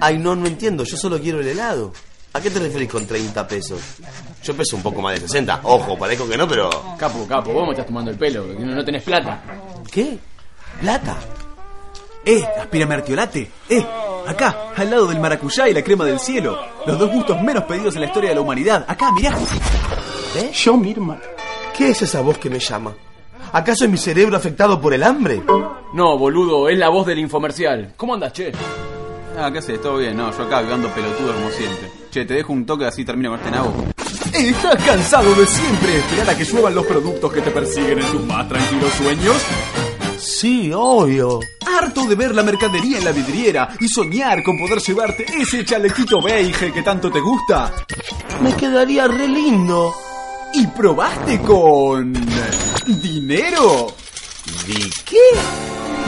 Ay, 0.00 0.18
no, 0.18 0.34
no 0.36 0.46
entiendo. 0.46 0.84
Yo 0.84 0.96
solo 0.96 1.20
quiero 1.20 1.40
el 1.40 1.48
helado. 1.48 1.92
¿A 2.32 2.40
qué 2.40 2.50
te 2.50 2.58
referís 2.58 2.90
con 2.90 3.06
30 3.06 3.48
pesos? 3.48 3.80
Yo 4.42 4.54
peso 4.54 4.76
un 4.76 4.82
poco 4.82 5.00
más 5.00 5.14
de 5.14 5.20
60. 5.20 5.60
Ojo, 5.62 5.96
parezco 5.98 6.28
que 6.28 6.36
no, 6.36 6.46
pero... 6.46 6.68
Capo, 6.98 7.26
capo, 7.26 7.52
vos 7.52 7.64
me 7.64 7.70
estás 7.70 7.86
tomando 7.86 8.10
el 8.10 8.18
pelo, 8.18 8.46
no, 8.46 8.74
no 8.74 8.84
tenés 8.84 9.02
plata. 9.02 9.42
¿Qué? 9.90 10.18
¿Plata? 10.80 11.16
¡Eh! 12.24 12.44
¡Aspírame 12.60 12.94
artiolate! 12.96 13.50
¡Eh! 13.70 13.86
Acá, 14.26 14.72
al 14.76 14.90
lado 14.90 15.06
del 15.06 15.20
maracuyá 15.20 15.68
y 15.68 15.72
la 15.72 15.82
crema 15.82 16.04
del 16.04 16.18
cielo. 16.18 16.58
Los 16.84 16.98
dos 16.98 17.10
gustos 17.10 17.40
menos 17.40 17.64
pedidos 17.64 17.94
en 17.94 18.02
la 18.02 18.08
historia 18.08 18.30
de 18.30 18.34
la 18.34 18.42
humanidad. 18.42 18.84
Acá, 18.86 19.12
mirá. 19.12 19.30
¿Eh? 20.36 20.50
Yo, 20.52 20.76
Mirma. 20.76 21.18
¿Qué 21.74 21.90
es 21.90 22.02
esa 22.02 22.20
voz 22.20 22.36
que 22.36 22.50
me 22.50 22.58
llama? 22.58 22.94
¿Acaso 23.52 23.84
es 23.84 23.90
mi 23.90 23.96
cerebro 23.96 24.36
afectado 24.36 24.80
por 24.80 24.92
el 24.92 25.02
hambre? 25.04 25.42
No, 25.94 26.18
boludo, 26.18 26.68
es 26.68 26.76
la 26.76 26.88
voz 26.88 27.06
del 27.06 27.20
infomercial. 27.20 27.94
¿Cómo 27.96 28.14
andas, 28.14 28.32
che? 28.32 28.52
Ah, 29.38 29.50
¿qué 29.52 29.58
haces? 29.58 29.80
¿Todo 29.80 29.98
bien? 29.98 30.16
No, 30.16 30.36
yo 30.36 30.44
acá 30.44 30.62
vivando 30.62 30.88
pelotudo 30.88 31.34
como 31.34 31.50
siempre. 31.50 31.90
Che, 32.10 32.24
te 32.24 32.34
dejo 32.34 32.52
un 32.52 32.64
toque 32.64 32.86
así 32.86 33.04
termino 33.04 33.30
con 33.30 33.38
este 33.38 33.50
nabo. 33.50 33.74
¿Estás 34.32 34.82
cansado 34.84 35.34
de 35.34 35.46
siempre 35.46 35.98
esperar 35.98 36.30
a 36.30 36.36
que 36.36 36.44
lluevan 36.44 36.74
los 36.74 36.86
productos 36.86 37.32
que 37.32 37.40
te 37.40 37.50
persiguen 37.50 37.98
en 37.98 38.06
tus 38.10 38.24
más 38.24 38.48
tranquilos 38.48 38.92
sueños? 38.94 39.36
Sí, 40.18 40.70
obvio. 40.74 41.40
¿Harto 41.66 42.06
de 42.06 42.14
ver 42.14 42.34
la 42.34 42.42
mercadería 42.42 42.98
en 42.98 43.04
la 43.04 43.12
vidriera 43.12 43.68
y 43.80 43.88
soñar 43.88 44.42
con 44.42 44.58
poder 44.58 44.80
llevarte 44.80 45.26
ese 45.40 45.64
chalequito 45.64 46.22
beige 46.22 46.72
que 46.72 46.82
tanto 46.82 47.10
te 47.10 47.20
gusta? 47.20 47.72
Me 48.40 48.54
quedaría 48.54 49.06
re 49.08 49.28
lindo. 49.28 49.94
¿Y 50.54 50.66
probaste 50.68 51.38
con... 51.40 52.12
dinero? 52.86 53.88
¿De 54.66 54.90
qué? 55.04 55.65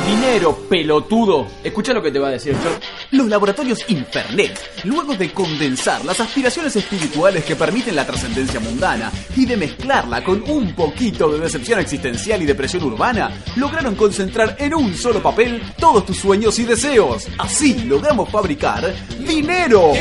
Dinero, 0.08 0.56
pelotudo. 0.70 1.46
Escucha 1.62 1.92
lo 1.92 2.02
que 2.02 2.10
te 2.10 2.18
va 2.18 2.28
a 2.28 2.30
decir 2.30 2.54
yo. 2.54 2.70
Los 3.10 3.28
laboratorios 3.28 3.84
Infernet, 3.88 4.58
luego 4.84 5.14
de 5.14 5.30
condensar 5.32 6.02
las 6.02 6.18
aspiraciones 6.18 6.74
espirituales 6.76 7.44
que 7.44 7.54
permiten 7.54 7.94
la 7.94 8.06
trascendencia 8.06 8.58
mundana 8.58 9.12
y 9.36 9.44
de 9.44 9.58
mezclarla 9.58 10.24
con 10.24 10.42
un 10.48 10.74
poquito 10.74 11.28
de 11.30 11.40
decepción 11.40 11.80
existencial 11.80 12.40
y 12.40 12.46
depresión 12.46 12.84
urbana, 12.84 13.30
lograron 13.56 13.94
concentrar 13.96 14.56
en 14.58 14.74
un 14.74 14.96
solo 14.96 15.22
papel 15.22 15.62
todos 15.78 16.06
tus 16.06 16.16
sueños 16.16 16.58
y 16.58 16.64
deseos. 16.64 17.28
Así 17.36 17.84
logramos 17.84 18.30
fabricar 18.30 18.94
dinero. 19.18 19.92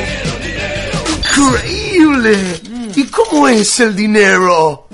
¡Increíble! 1.18 2.62
¿Y 2.96 3.04
cómo 3.08 3.50
es 3.50 3.80
el 3.82 3.94
dinero? 3.94 4.88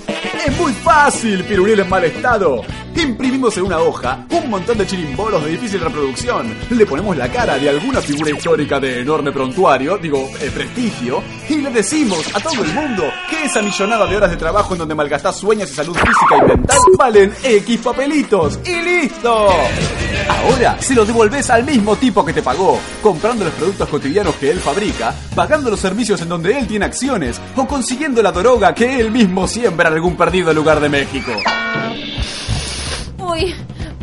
Es 0.44 0.58
muy 0.58 0.72
fácil, 0.72 1.44
pirulil 1.44 1.78
en 1.78 1.88
mal 1.88 2.04
estado. 2.04 2.62
Imprimimos 2.96 3.56
en 3.56 3.64
una 3.64 3.78
hoja 3.78 4.24
un 4.30 4.50
montón 4.50 4.78
de 4.78 4.86
chirimbolos 4.86 5.44
de 5.44 5.50
difícil 5.52 5.80
reproducción. 5.80 6.54
Le 6.70 6.86
ponemos 6.86 7.16
la 7.16 7.30
cara 7.30 7.58
de 7.58 7.68
alguna 7.68 8.00
figura 8.00 8.30
histórica 8.30 8.78
de 8.78 9.00
enorme 9.00 9.32
prontuario, 9.32 9.98
digo, 9.98 10.30
eh, 10.40 10.50
prestigio, 10.52 11.22
y 11.48 11.56
le 11.56 11.70
decimos 11.70 12.34
a 12.34 12.40
todo 12.40 12.62
el 12.62 12.72
mundo 12.72 13.04
que 13.28 13.44
esa 13.44 13.62
millonada 13.62 14.06
de 14.06 14.16
horas 14.16 14.30
de 14.30 14.36
trabajo 14.36 14.74
en 14.74 14.80
donde 14.80 14.94
malgastás 14.94 15.36
sueños 15.36 15.70
y 15.70 15.74
salud 15.74 15.94
física 15.94 16.36
y 16.38 16.48
mental 16.48 16.78
valen 16.98 17.32
X 17.42 17.80
papelitos. 17.80 18.58
¡Y 18.64 18.82
listo! 18.82 19.48
Ahora 20.28 20.80
se 20.80 20.94
los 20.94 21.06
devolvés 21.06 21.50
al 21.50 21.64
mismo 21.64 21.96
tipo 21.96 22.24
que 22.24 22.32
te 22.32 22.42
pagó, 22.42 22.78
comprando 23.02 23.44
los 23.44 23.54
productos 23.54 23.88
cotidianos 23.88 24.34
que 24.36 24.50
él 24.50 24.60
fabrica, 24.60 25.14
pagando 25.34 25.70
los 25.70 25.80
servicios 25.80 26.20
en 26.22 26.28
donde 26.28 26.56
él 26.58 26.66
tiene 26.66 26.84
acciones 26.84 27.40
o 27.56 27.66
consiguiendo 27.66 28.22
la 28.22 28.32
droga 28.32 28.74
que 28.74 29.00
él 29.00 29.10
mismo 29.10 29.48
siembra 29.48 29.88
en 29.88 29.94
algún 29.94 30.16
perdido 30.16 30.52
lugar 30.52 30.80
de 30.80 30.88
México. 30.88 31.32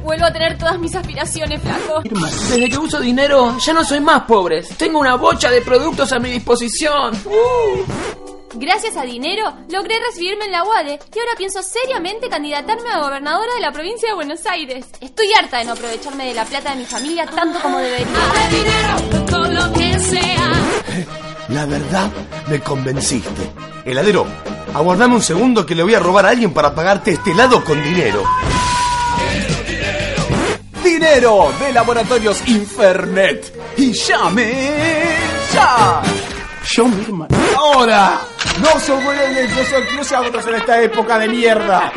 Vuelvo 0.04 0.26
a 0.26 0.34
tener 0.34 0.58
todas 0.58 0.80
mis 0.80 0.96
aspiraciones, 0.96 1.62
flaco. 1.62 2.02
Desde 2.04 2.70
que 2.70 2.78
uso 2.78 3.00
dinero, 3.00 3.58
ya 3.60 3.74
no 3.74 3.84
soy 3.84 4.00
más 4.00 4.24
pobre. 4.24 4.64
Tengo 4.78 5.00
una 5.00 5.16
bocha 5.16 5.52
de 5.52 5.62
productos 5.62 6.12
a 6.12 6.20
mi 6.20 6.32
disposición. 6.32 7.14
Uh. 7.26 8.12
Gracias 8.54 8.98
a 8.98 9.04
dinero, 9.04 9.54
logré 9.70 9.96
recibirme 10.10 10.46
en 10.46 10.52
la 10.52 10.64
UADE 10.64 11.00
y 11.16 11.20
ahora 11.20 11.32
pienso 11.38 11.64
seriamente 11.64 12.28
candidatarme 12.28 12.90
a 12.90 13.00
gobernadora 13.00 13.54
de 13.56 13.62
la 13.62 13.72
provincia 13.72 14.10
de 14.10 14.16
Buenos 14.16 14.46
Aires. 14.46 14.88
Estoy 15.00 15.28
harta 15.40 15.60
de 15.60 15.66
no 15.66 15.72
aprovecharme 15.72 16.28
de 16.28 16.34
la 16.34 16.44
plata 16.44 16.72
de 16.72 16.78
mi 16.78 16.86
familia 16.86 17.26
tanto 17.28 17.60
como 17.62 17.78
debería. 17.78 18.08
dinero 18.50 19.26
con 19.32 19.56
lo 19.56 19.72
que 19.72 20.00
sea. 20.00 20.52
La 21.48 21.66
verdad, 21.66 22.12
me 22.48 22.60
convenciste. 22.60 23.52
Heladero, 23.86 24.26
aguardame 24.74 25.16
un 25.16 25.22
segundo 25.22 25.66
que 25.66 25.74
le 25.74 25.84
voy 25.84 25.94
a 25.94 26.00
robar 26.00 26.26
a 26.26 26.30
alguien 26.30 26.54
para 26.54 26.76
pagarte 26.76 27.12
este 27.12 27.32
helado 27.32 27.64
con 27.64 27.82
dinero. 27.82 28.24
De 31.12 31.74
Laboratorios 31.74 32.42
Infernet. 32.48 33.76
Y 33.76 33.92
llame 33.92 34.72
ya. 35.54 36.02
Yo, 36.64 36.86
Mirma. 36.86 37.28
Ahora. 37.58 38.22
No 38.62 38.80
se 38.80 38.94
vuelven, 38.94 39.50
no 39.54 39.64
se, 39.66 39.96
no 39.96 40.04
se 40.06 40.50
en 40.50 40.56
esta 40.56 40.82
época 40.82 41.20
de 41.20 41.28
mierda. 41.28 41.92